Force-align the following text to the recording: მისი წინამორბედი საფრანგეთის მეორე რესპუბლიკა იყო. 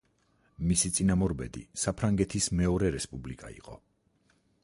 მისი 0.69 0.89
წინამორბედი 0.99 1.61
საფრანგეთის 1.83 2.49
მეორე 2.61 2.91
რესპუბლიკა 2.97 3.55
იყო. 3.59 3.77